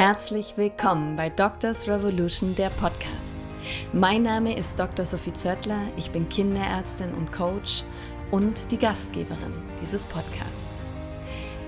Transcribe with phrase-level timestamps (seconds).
[0.00, 3.36] Herzlich willkommen bei Doctors Revolution, der Podcast.
[3.92, 5.04] Mein Name ist Dr.
[5.04, 7.84] Sophie Zöttler, ich bin Kinderärztin und Coach
[8.30, 9.52] und die Gastgeberin
[9.82, 10.90] dieses Podcasts.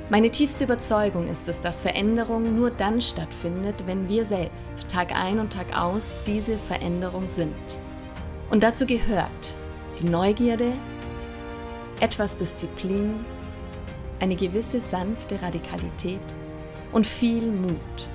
[0.09, 5.39] Meine tiefste Überzeugung ist es, dass Veränderung nur dann stattfindet, wenn wir selbst Tag ein
[5.39, 7.53] und Tag aus diese Veränderung sind.
[8.49, 9.55] Und dazu gehört
[10.01, 10.73] die Neugierde,
[12.01, 13.27] etwas Disziplin,
[14.21, 16.23] eine gewisse sanfte Radikalität
[16.93, 18.09] und viel Mut.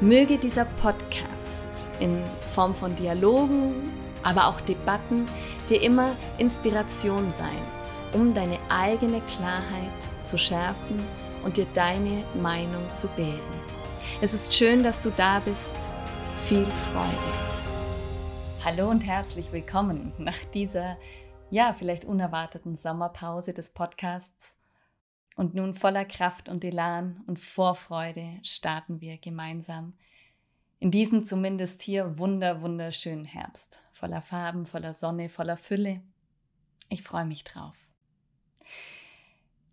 [0.00, 1.66] Möge dieser Podcast
[2.00, 5.26] in Form von Dialogen, aber auch Debatten
[5.68, 7.62] dir immer Inspiration sein,
[8.12, 9.90] um deine eigene Klarheit
[10.22, 11.02] zu schärfen
[11.44, 13.40] und dir deine Meinung zu bilden.
[14.20, 15.74] Es ist schön, dass du da bist.
[16.38, 17.54] Viel Freude.
[18.64, 20.96] Hallo und herzlich willkommen nach dieser,
[21.50, 24.56] ja, vielleicht unerwarteten Sommerpause des Podcasts.
[25.34, 29.94] Und nun voller Kraft und Elan und Vorfreude starten wir gemeinsam
[30.78, 33.78] in diesen zumindest hier wunder, wunderschönen Herbst.
[33.92, 36.02] Voller Farben, voller Sonne, voller Fülle.
[36.88, 37.88] Ich freue mich drauf.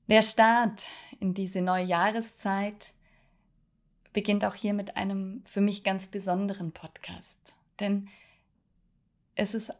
[0.07, 0.87] Der Start
[1.19, 2.93] in diese neue Jahreszeit
[4.13, 7.53] beginnt auch hier mit einem für mich ganz besonderen Podcast.
[7.79, 8.09] Denn
[9.35, 9.73] es ist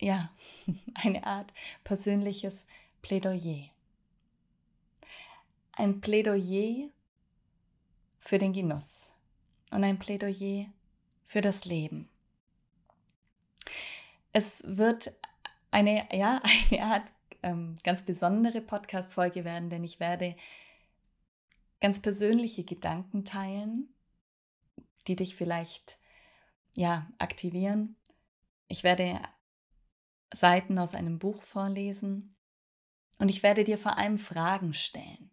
[0.00, 0.30] ja
[0.94, 1.52] eine Art
[1.84, 2.66] persönliches
[3.02, 3.70] Plädoyer
[5.76, 6.88] ein Plädoyer
[8.18, 9.08] für den Genuss
[9.70, 10.66] und ein Plädoyer
[11.24, 12.08] für das Leben.
[14.32, 15.14] Es wird
[15.70, 20.36] eine, ja, eine Art ähm, ganz besondere Podcast-Folge werden, denn ich werde
[21.80, 23.88] ganz persönliche Gedanken teilen,
[25.06, 25.98] die dich vielleicht
[26.74, 27.96] ja, aktivieren.
[28.68, 29.20] Ich werde
[30.34, 32.34] Seiten aus einem Buch vorlesen
[33.18, 35.25] und ich werde dir vor allem Fragen stellen.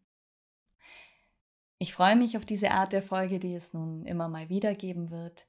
[1.84, 5.12] Ich freue mich auf diese Art der Folge, die es nun immer mal wieder geben
[5.12, 5.48] wird.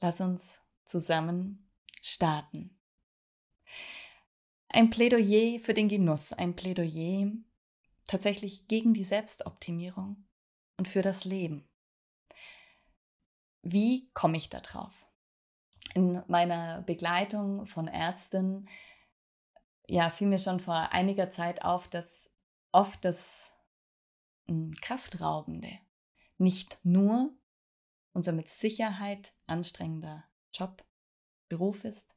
[0.00, 1.70] Lass uns zusammen
[2.00, 2.74] starten.
[4.70, 7.32] Ein Plädoyer für den Genuss, ein Plädoyer
[8.06, 10.24] tatsächlich gegen die Selbstoptimierung
[10.78, 11.68] und für das Leben.
[13.60, 15.06] Wie komme ich da drauf?
[15.94, 18.70] In meiner Begleitung von Ärzten
[19.86, 22.30] ja, fiel mir schon vor einiger Zeit auf, dass
[22.72, 23.51] oft das
[24.80, 25.78] kraftraubende.
[26.38, 27.34] Nicht nur
[28.12, 30.84] unser mit Sicherheit anstrengender Job,
[31.48, 32.14] Beruf ist,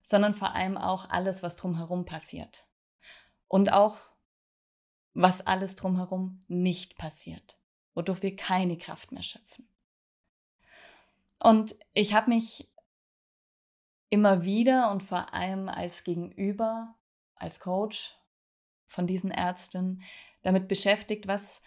[0.00, 2.66] sondern vor allem auch alles, was drumherum passiert.
[3.48, 3.98] Und auch,
[5.12, 7.58] was alles drumherum nicht passiert,
[7.94, 9.68] wodurch wir keine Kraft mehr schöpfen.
[11.38, 12.68] Und ich habe mich
[14.08, 16.94] immer wieder und vor allem als Gegenüber,
[17.34, 18.16] als Coach
[18.86, 20.02] von diesen Ärzten
[20.44, 21.60] damit beschäftigt, was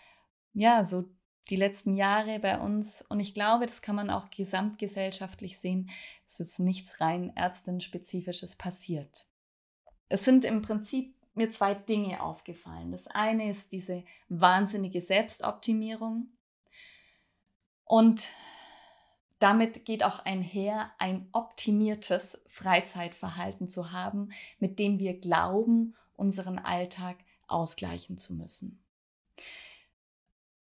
[0.53, 1.03] ja so
[1.49, 5.89] die letzten Jahre bei uns und ich glaube, das kann man auch gesamtgesellschaftlich sehen,
[6.25, 9.27] es ist nichts rein ärztenspezifisches passiert.
[10.09, 12.91] Es sind im Prinzip mir zwei Dinge aufgefallen.
[12.91, 16.29] Das eine ist diese wahnsinnige Selbstoptimierung
[17.83, 18.27] und
[19.39, 27.17] damit geht auch einher, ein optimiertes Freizeitverhalten zu haben, mit dem wir glauben, unseren Alltag
[27.47, 28.83] ausgleichen zu müssen.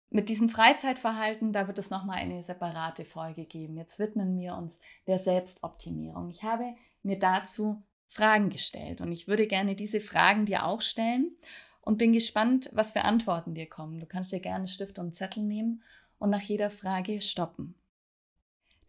[0.09, 3.77] Mit diesem Freizeitverhalten, da wird es nochmal eine separate Folge geben.
[3.77, 6.29] Jetzt widmen wir uns der Selbstoptimierung.
[6.29, 11.37] Ich habe mir dazu Fragen gestellt und ich würde gerne diese Fragen dir auch stellen
[11.79, 14.01] und bin gespannt, was für Antworten dir kommen.
[14.01, 15.81] Du kannst dir gerne Stift und Zettel nehmen
[16.19, 17.75] und nach jeder Frage stoppen.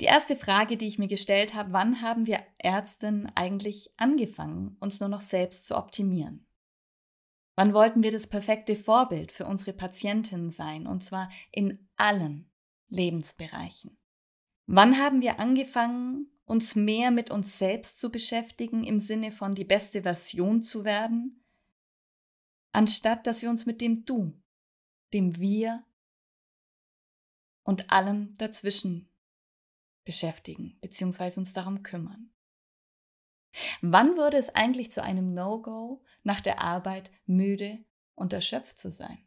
[0.01, 4.99] Die erste Frage, die ich mir gestellt habe, wann haben wir Ärzten eigentlich angefangen, uns
[4.99, 6.45] nur noch selbst zu optimieren?
[7.55, 12.51] Wann wollten wir das perfekte Vorbild für unsere Patientinnen sein, und zwar in allen
[12.89, 13.99] Lebensbereichen?
[14.67, 19.65] Wann haben wir angefangen, uns mehr mit uns selbst zu beschäftigen im Sinne von die
[19.65, 21.45] beste Version zu werden,
[22.73, 24.33] anstatt dass wir uns mit dem Du,
[25.13, 25.85] dem Wir
[27.65, 29.11] und allem dazwischen
[30.05, 31.39] beschäftigen bzw.
[31.39, 32.33] uns darum kümmern?
[33.83, 37.85] Wann wurde es eigentlich zu einem No-Go, nach der Arbeit müde
[38.15, 39.19] und erschöpft zu sein?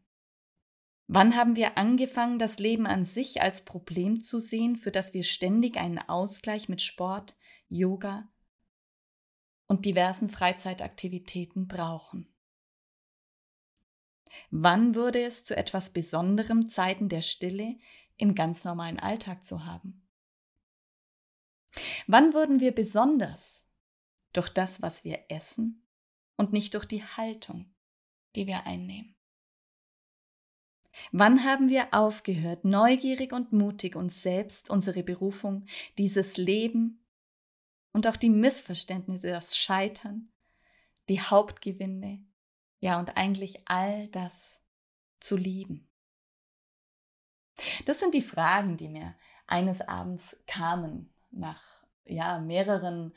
[1.08, 5.24] Wann haben wir angefangen, das Leben an sich als Problem zu sehen, für das wir
[5.24, 7.36] ständig einen Ausgleich mit Sport,
[7.70, 8.28] Yoga
[9.68, 12.28] und diversen Freizeitaktivitäten brauchen?
[14.50, 17.78] Wann wurde es zu etwas Besonderem, Zeiten der Stille
[18.18, 20.08] im ganz normalen Alltag zu haben?
[22.08, 23.66] Wann wurden wir besonders,
[24.34, 25.85] durch das, was wir essen
[26.38, 27.74] und nicht durch die Haltung,
[28.36, 29.16] die wir einnehmen.
[31.12, 35.66] Wann haben wir aufgehört, neugierig und mutig uns selbst, unsere Berufung,
[35.98, 37.06] dieses Leben
[37.92, 40.32] und auch die Missverständnisse, das Scheitern,
[41.10, 42.26] die Hauptgewinne,
[42.80, 44.62] ja und eigentlich all das
[45.20, 45.90] zu lieben?
[47.86, 49.16] Das sind die Fragen, die mir
[49.48, 51.62] eines Abends kamen nach
[52.06, 53.14] ja, mehreren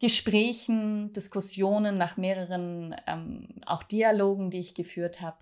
[0.00, 5.38] Gesprächen, Diskussionen, nach mehreren ähm, auch Dialogen, die ich geführt habe,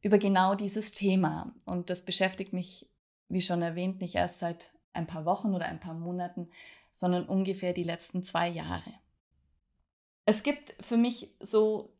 [0.00, 1.54] über genau dieses Thema.
[1.66, 2.88] Und das beschäftigt mich,
[3.28, 6.48] wie schon erwähnt, nicht erst seit ein paar Wochen oder ein paar Monaten,
[6.92, 8.92] sondern ungefähr die letzten zwei Jahre.
[10.24, 11.92] Es gibt für mich so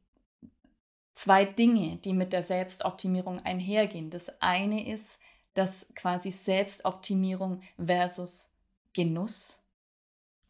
[1.15, 4.11] zwei Dinge, die mit der Selbstoptimierung einhergehen.
[4.11, 5.19] Das eine ist,
[5.55, 8.55] dass quasi Selbstoptimierung versus
[8.95, 9.60] Genuss,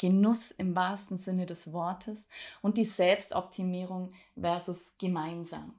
[0.00, 2.26] Genuss im wahrsten Sinne des Wortes
[2.62, 5.78] und die Selbstoptimierung versus gemeinsam.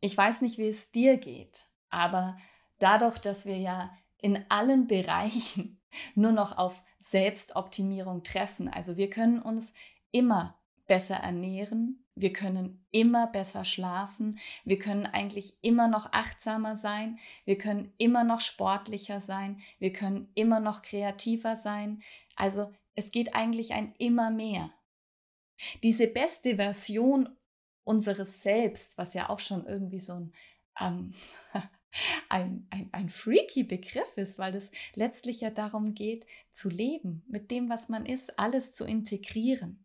[0.00, 2.38] Ich weiß nicht, wie es dir geht, aber
[2.78, 5.78] dadurch, dass wir ja in allen Bereichen
[6.14, 9.74] nur noch auf Selbstoptimierung treffen, also wir können uns
[10.10, 17.18] immer besser ernähren, wir können immer besser schlafen, wir können eigentlich immer noch achtsamer sein,
[17.44, 22.02] wir können immer noch sportlicher sein, wir können immer noch kreativer sein.
[22.40, 24.72] Also es geht eigentlich ein immer mehr.
[25.82, 27.28] Diese beste Version
[27.84, 30.32] unseres Selbst, was ja auch schon irgendwie so ein,
[30.80, 31.12] ähm,
[32.30, 37.50] ein, ein, ein freaky Begriff ist, weil es letztlich ja darum geht, zu leben, mit
[37.50, 39.84] dem, was man ist, alles zu integrieren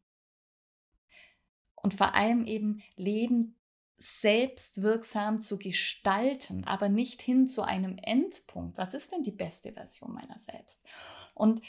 [1.75, 3.55] und vor allem eben Leben
[3.97, 8.77] selbstwirksam zu gestalten, aber nicht hin zu einem Endpunkt.
[8.77, 10.81] Was ist denn die beste Version meiner selbst?
[11.33, 11.61] Und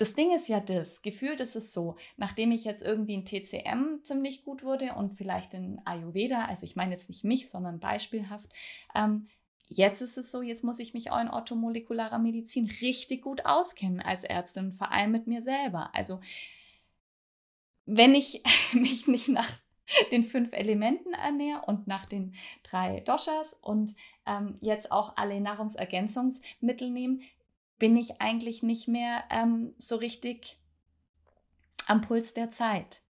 [0.00, 4.02] das Ding ist ja das, gefühlt ist es so, nachdem ich jetzt irgendwie in TCM
[4.02, 8.48] ziemlich gut wurde und vielleicht in Ayurveda, also ich meine jetzt nicht mich, sondern beispielhaft,
[8.94, 9.28] ähm,
[9.68, 14.00] jetzt ist es so, jetzt muss ich mich auch in orthomolekularer Medizin richtig gut auskennen
[14.00, 15.94] als Ärztin, vor allem mit mir selber.
[15.94, 16.20] Also
[17.84, 18.42] wenn ich
[18.72, 19.50] mich nicht nach
[20.12, 23.94] den fünf Elementen ernähre und nach den drei Doshas und
[24.24, 27.18] ähm, jetzt auch alle Nahrungsergänzungsmittel nehme,
[27.80, 30.60] bin ich eigentlich nicht mehr ähm, so richtig
[31.88, 33.02] am Puls der Zeit.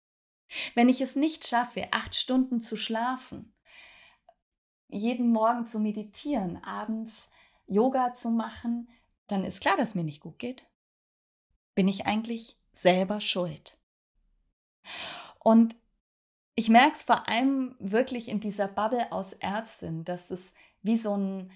[0.74, 3.52] Wenn ich es nicht schaffe, acht Stunden zu schlafen,
[4.88, 7.12] jeden Morgen zu meditieren, abends
[7.66, 8.88] Yoga zu machen,
[9.26, 10.66] dann ist klar, dass mir nicht gut geht.
[11.74, 13.76] Bin ich eigentlich selber schuld.
[15.38, 15.76] Und
[16.54, 20.52] ich merke es vor allem wirklich in dieser Bubble aus Ärztin, dass es
[20.82, 21.52] wie so ein,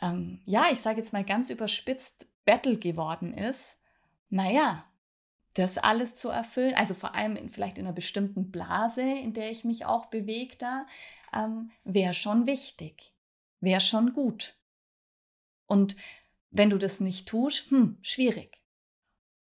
[0.00, 3.76] ähm, ja, ich sage jetzt mal ganz überspitzt, Battle geworden ist.
[4.28, 4.84] Naja,
[5.54, 9.50] das alles zu erfüllen, also vor allem in, vielleicht in einer bestimmten Blase, in der
[9.50, 10.86] ich mich auch bewege da,
[11.34, 13.12] ähm, wäre schon wichtig,
[13.60, 14.56] wäre schon gut.
[15.66, 15.96] Und
[16.50, 18.60] wenn du das nicht tust, hm, schwierig.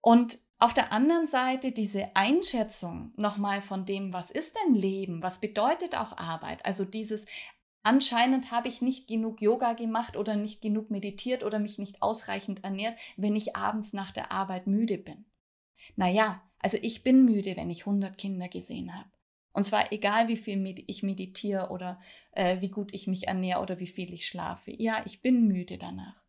[0.01, 5.41] Und auf der anderen Seite diese Einschätzung nochmal von dem, was ist denn Leben, was
[5.41, 7.27] bedeutet auch Arbeit, also dieses
[7.89, 12.63] anscheinend habe ich nicht genug Yoga gemacht oder nicht genug meditiert oder mich nicht ausreichend
[12.63, 15.25] ernährt, wenn ich abends nach der Arbeit müde bin.
[15.97, 19.09] Naja, also ich bin müde, wenn ich 100 Kinder gesehen habe.
[19.53, 22.01] Und zwar egal, wie viel ich meditiere oder
[22.33, 24.71] äh, wie gut ich mich ernähre oder wie viel ich schlafe.
[24.71, 26.23] Ja, ich bin müde danach.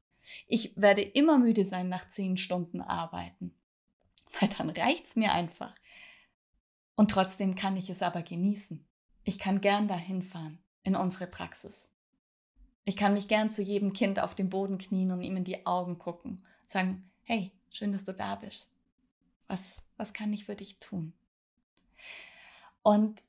[0.47, 3.53] Ich werde immer müde sein nach 10 Stunden Arbeiten
[4.39, 5.75] weil dann reicht es mir einfach.
[6.95, 8.85] Und trotzdem kann ich es aber genießen.
[9.23, 11.89] Ich kann gern dahin fahren, in unsere Praxis.
[12.86, 15.65] Ich kann mich gern zu jedem Kind auf dem Boden knien und ihm in die
[15.65, 16.43] Augen gucken.
[16.65, 18.74] Sagen, hey, schön, dass du da bist.
[19.48, 21.13] Was, was kann ich für dich tun?
[22.81, 23.21] Und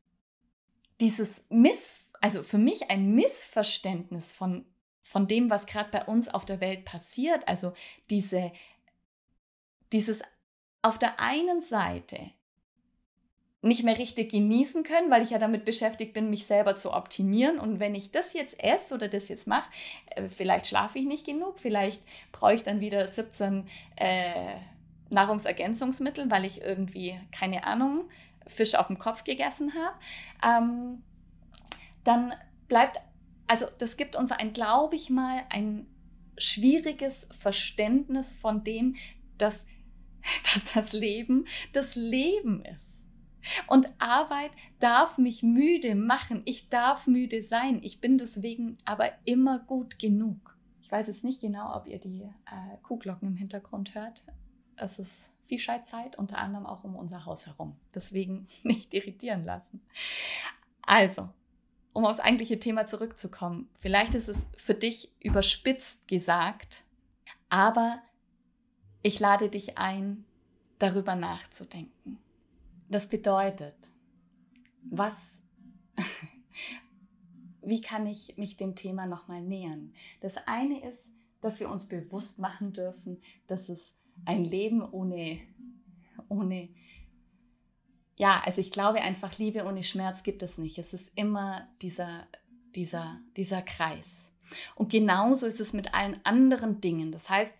[1.01, 4.65] dieses Miss, also für mich ein Missverständnis von,
[5.03, 7.73] von dem, was gerade bei uns auf der Welt passiert, also
[8.09, 8.53] diese,
[9.93, 10.23] dieses
[10.83, 12.31] auf der einen Seite
[13.63, 17.59] nicht mehr richtig genießen können, weil ich ja damit beschäftigt bin, mich selber zu optimieren.
[17.59, 19.71] Und wenn ich das jetzt esse oder das jetzt mache,
[20.07, 22.03] äh, vielleicht schlafe ich nicht genug, vielleicht
[22.33, 24.55] brauche ich dann wieder 17 äh,
[25.11, 28.09] Nahrungsergänzungsmittel, weil ich irgendwie, keine Ahnung,
[28.47, 30.65] Fisch auf dem Kopf gegessen habe.
[30.65, 31.03] Ähm,
[32.05, 32.33] dann
[32.67, 33.01] bleibt,
[33.47, 35.87] also das gibt uns ein, glaube ich mal, ein
[36.39, 38.97] schwieriges Verständnis von dem,
[39.37, 39.67] dass
[40.55, 42.90] dass das Leben das Leben ist.
[43.67, 46.43] Und Arbeit darf mich müde machen.
[46.45, 47.81] Ich darf müde sein.
[47.83, 50.57] Ich bin deswegen aber immer gut genug.
[50.83, 54.25] Ich weiß jetzt nicht genau, ob ihr die äh, Kuhglocken im Hintergrund hört.
[54.77, 55.13] Es ist
[55.45, 57.77] Viehscheidzeit, unter anderem auch um unser Haus herum.
[57.95, 59.81] Deswegen nicht irritieren lassen.
[60.83, 61.29] Also,
[61.93, 66.85] um aufs eigentliche Thema zurückzukommen, vielleicht ist es für dich überspitzt gesagt,
[67.49, 68.01] aber
[69.03, 70.25] ich lade dich ein,
[70.79, 72.19] darüber nachzudenken.
[72.91, 73.77] Das bedeutet,
[74.83, 75.15] was,
[77.63, 79.95] wie kann ich mich dem Thema nochmal nähern?
[80.21, 81.05] Das eine ist,
[81.41, 83.81] dass wir uns bewusst machen dürfen, dass es
[84.25, 85.39] ein Leben ohne,
[86.29, 86.69] ohne,
[88.17, 90.77] ja, also ich glaube einfach, Liebe ohne Schmerz gibt es nicht.
[90.77, 92.27] Es ist immer dieser,
[92.75, 94.31] dieser, dieser Kreis.
[94.75, 97.13] Und genauso ist es mit allen anderen Dingen.
[97.13, 97.55] Das heißt,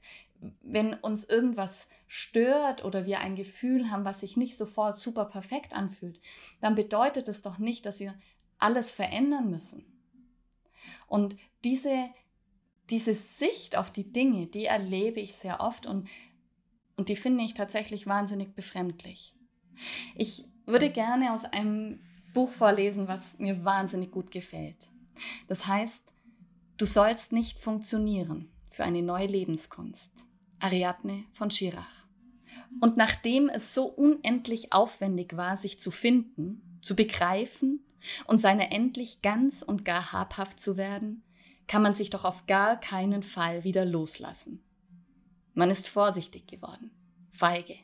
[0.63, 5.73] wenn uns irgendwas stört oder wir ein Gefühl haben, was sich nicht sofort super perfekt
[5.73, 6.21] anfühlt,
[6.61, 8.15] dann bedeutet es doch nicht, dass wir
[8.59, 9.85] alles verändern müssen.
[11.07, 12.11] Und diese,
[12.89, 16.09] diese Sicht auf die Dinge, die erlebe ich sehr oft und,
[16.97, 19.35] und die finde ich tatsächlich wahnsinnig befremdlich.
[20.15, 22.01] Ich würde gerne aus einem
[22.33, 24.89] Buch vorlesen, was mir wahnsinnig gut gefällt.
[25.49, 26.13] Das heißt,
[26.77, 30.11] du sollst nicht funktionieren für eine neue Lebenskunst.
[30.61, 32.07] Ariadne von Schirach.
[32.81, 37.85] Und nachdem es so unendlich aufwendig war, sich zu finden, zu begreifen
[38.27, 41.23] und seiner endlich ganz und gar habhaft zu werden,
[41.67, 44.63] kann man sich doch auf gar keinen Fall wieder loslassen.
[45.55, 46.91] Man ist vorsichtig geworden,
[47.31, 47.77] feige.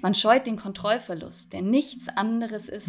[0.00, 2.88] Man scheut den Kontrollverlust, der nichts anderes ist,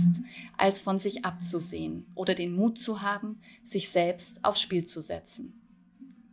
[0.58, 5.61] als von sich abzusehen oder den Mut zu haben, sich selbst aufs Spiel zu setzen.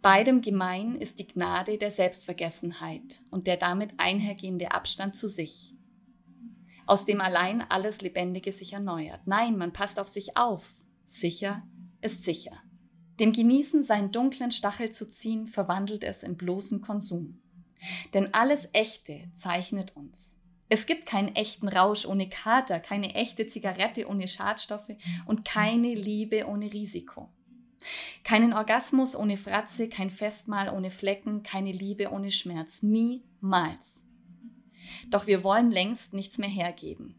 [0.00, 5.74] Beidem gemein ist die Gnade der Selbstvergessenheit und der damit einhergehende Abstand zu sich,
[6.86, 9.20] aus dem allein alles Lebendige sich erneuert.
[9.26, 10.64] Nein, man passt auf sich auf.
[11.04, 11.66] Sicher
[12.00, 12.62] ist sicher.
[13.18, 17.42] Dem Genießen, seinen dunklen Stachel zu ziehen, verwandelt es in bloßen Konsum.
[18.14, 20.36] Denn alles Echte zeichnet uns.
[20.68, 24.94] Es gibt keinen echten Rausch ohne Kater, keine echte Zigarette ohne Schadstoffe
[25.26, 27.32] und keine Liebe ohne Risiko.
[28.24, 32.82] Keinen Orgasmus ohne Fratze, kein Festmahl ohne Flecken, keine Liebe ohne Schmerz.
[32.82, 34.02] Niemals.
[35.10, 37.14] Doch wir wollen längst nichts mehr hergeben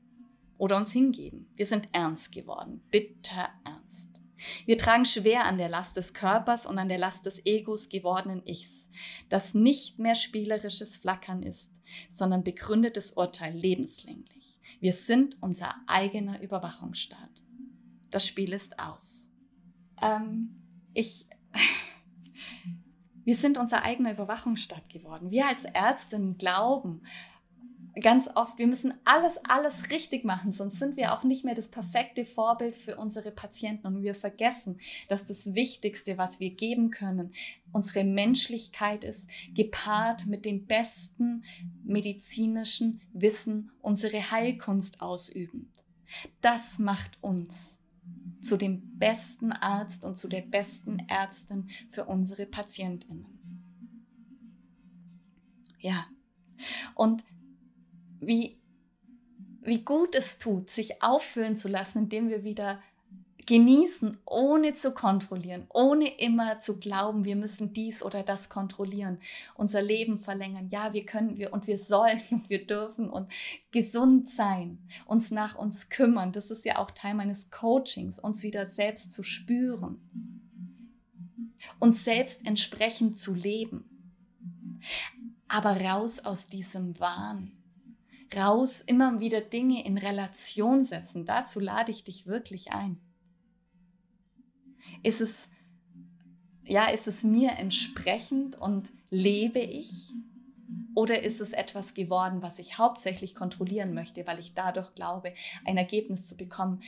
[0.57, 1.47] oder uns hingeben.
[1.55, 4.09] Wir sind ernst geworden, bitter ernst.
[4.65, 8.45] Wir tragen schwer an der Last des Körpers und an der Last des Egos gewordenen
[8.45, 8.87] Ichs,
[9.29, 11.71] das nicht mehr spielerisches Flackern ist,
[12.09, 14.59] sondern begründetes Urteil lebenslänglich.
[14.79, 17.43] Wir sind unser eigener Überwachungsstaat.
[18.11, 19.28] Das Spiel ist aus.
[20.01, 20.61] Ähm,
[20.93, 21.27] ich,
[23.23, 25.31] wir sind unser eigener Überwachungsstaat geworden.
[25.31, 27.01] Wir als Ärztinnen glauben
[27.99, 31.69] ganz oft, wir müssen alles, alles richtig machen, sonst sind wir auch nicht mehr das
[31.69, 33.87] perfekte Vorbild für unsere Patienten.
[33.87, 37.33] Und wir vergessen, dass das Wichtigste, was wir geben können,
[37.71, 41.43] unsere Menschlichkeit ist, gepaart mit dem besten
[41.83, 45.69] medizinischen Wissen, unsere Heilkunst ausübend.
[46.41, 47.78] Das macht uns
[48.41, 53.25] zu dem besten Arzt und zu der besten Ärztin für unsere Patientinnen.
[55.79, 56.07] Ja,
[56.95, 57.23] und
[58.19, 58.59] wie,
[59.61, 62.81] wie gut es tut, sich auffüllen zu lassen, indem wir wieder
[63.49, 69.17] genießen, ohne zu kontrollieren, ohne immer zu glauben, wir müssen dies oder das kontrollieren,
[69.55, 70.67] unser Leben verlängern.
[70.69, 73.27] Ja, wir können wir und wir sollen und wir dürfen und
[73.71, 74.77] gesund sein,
[75.07, 76.31] uns nach uns kümmern.
[76.31, 79.97] Das ist ja auch Teil meines Coachings, uns wieder selbst zu spüren,
[81.79, 83.83] uns selbst entsprechend zu leben.
[85.47, 87.53] Aber raus aus diesem Wahn
[88.37, 91.25] raus, immer wieder Dinge in Relation setzen.
[91.25, 93.01] Dazu lade ich dich wirklich ein.
[95.03, 95.47] Ist es,
[96.65, 100.13] ja, ist es mir entsprechend und lebe ich?
[100.95, 105.33] Oder ist es etwas geworden, was ich hauptsächlich kontrollieren möchte, weil ich dadurch glaube,
[105.65, 106.81] ein Ergebnis zu bekommen,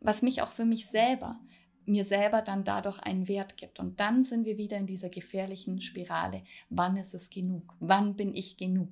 [0.00, 1.38] was mich auch für mich selber,
[1.86, 3.78] mir selber dann dadurch einen Wert gibt.
[3.78, 6.42] Und dann sind wir wieder in dieser gefährlichen Spirale.
[6.70, 7.74] Wann ist es genug?
[7.80, 8.88] Wann bin ich genug?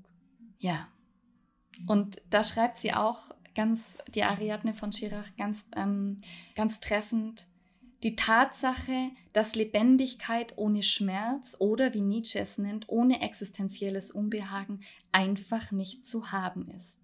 [0.58, 0.88] Ja.
[1.86, 3.20] Und da schreibt sie auch
[3.54, 6.20] ganz, die Ariadne von Schirach, ganz, ähm,
[6.54, 7.46] ganz treffend,
[8.02, 14.80] die Tatsache, dass Lebendigkeit ohne Schmerz oder, wie Nietzsche es nennt, ohne existenzielles Unbehagen
[15.12, 16.98] einfach nicht zu haben ist.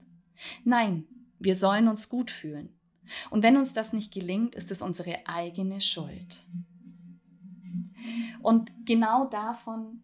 [0.65, 1.07] Nein,
[1.39, 2.71] wir sollen uns gut fühlen.
[3.31, 6.45] Und wenn uns das nicht gelingt, ist es unsere eigene Schuld.
[8.43, 10.03] Und genau davon,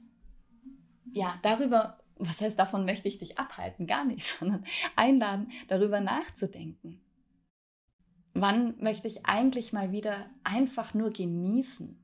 [1.12, 4.64] ja, darüber, was heißt, davon möchte ich dich abhalten, gar nicht, sondern
[4.96, 7.01] einladen, darüber nachzudenken.
[8.34, 11.98] Wann möchte ich eigentlich mal wieder einfach nur genießen?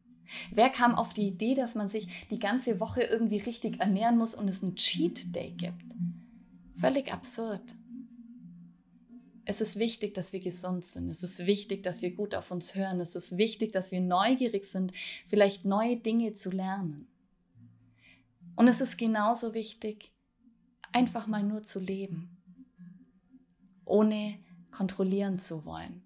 [0.52, 4.35] Wer kam auf die Idee, dass man sich die ganze Woche irgendwie richtig ernähren muss
[4.35, 5.85] und es einen Cheat Day gibt?
[6.75, 7.62] Völlig absurd.
[9.47, 11.08] es ist wichtig, dass wir gesund sind.
[11.08, 13.00] Es ist wichtig, dass wir gut auf uns hören.
[13.00, 14.92] Es ist wichtig, dass wir neugierig sind,
[15.26, 17.08] vielleicht neue Dinge zu lernen.
[18.54, 20.12] Und es ist genauso wichtig,
[20.92, 22.37] einfach mal nur zu leben,
[23.87, 24.38] ohne
[24.70, 26.02] kontrollieren zu wollen,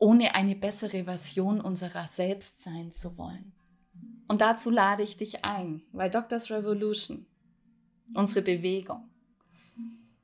[0.00, 3.52] ohne eine bessere Version unserer selbst sein zu wollen.
[4.28, 7.26] Und dazu lade ich dich ein, weil Doctors Revolution,
[8.14, 9.10] unsere Bewegung,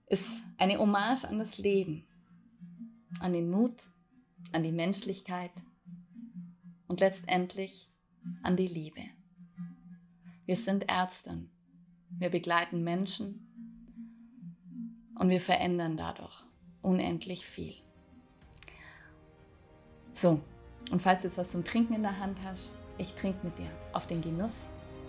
[0.06, 2.06] ist eine Hommage an das Leben,
[3.20, 3.88] an den Mut,
[4.52, 5.52] an die Menschlichkeit
[6.88, 7.90] und letztendlich
[8.42, 9.02] an die Liebe.
[10.46, 11.44] Wir sind Ärzte,
[12.18, 13.46] wir begleiten Menschen
[15.18, 16.44] und wir verändern dadurch
[16.80, 17.85] unendlich viel.
[20.16, 20.40] So,
[20.90, 23.68] und falls du jetzt was zum Trinken in der Hand hast, ich trinke mit dir
[23.92, 24.64] auf den Genuss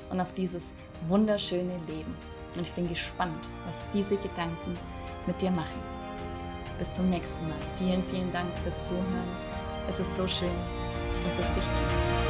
[0.10, 0.64] und auf dieses
[1.08, 2.14] wunderschöne Leben.
[2.54, 4.78] Und ich bin gespannt, was diese Gedanken
[5.26, 5.80] mit dir machen.
[6.78, 7.58] Bis zum nächsten Mal.
[7.78, 9.06] Vielen, vielen Dank fürs Zuhören.
[9.90, 10.52] Es ist so schön,
[11.24, 12.27] dass es dich gibt.